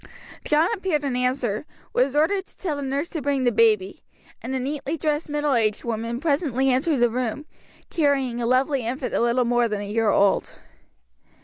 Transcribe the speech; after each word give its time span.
John 0.43 0.67
appeared 0.73 1.03
in 1.03 1.15
answer, 1.15 1.67
was 1.93 2.15
ordered 2.15 2.47
to 2.47 2.57
tell 2.57 2.75
the 2.77 2.81
nurse 2.81 3.07
to 3.09 3.21
bring 3.21 3.43
the 3.43 3.51
baby, 3.51 4.01
and 4.41 4.55
a 4.55 4.59
neatly 4.59 4.97
dressed 4.97 5.29
middle 5.29 5.53
aged 5.53 5.83
woman 5.83 6.19
presently 6.19 6.71
entered 6.71 6.97
the 6.99 7.09
room, 7.11 7.45
carrying 7.91 8.41
a 8.41 8.47
lovely 8.47 8.83
infant 8.83 9.13
a 9.13 9.19
little 9.21 9.45
more 9.45 9.67
than 9.67 9.81
a 9.81 9.83
year 9.83 10.09
old. 10.09 10.59